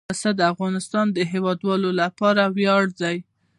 پسه 0.09 0.29
د 0.35 0.41
افغانستان 0.53 1.05
د 1.11 1.17
هیوادوالو 1.31 1.89
لپاره 2.01 2.43
ویاړ 2.55 2.83
دی. 3.01 3.17